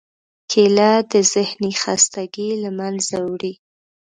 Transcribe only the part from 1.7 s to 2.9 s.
خستګۍ له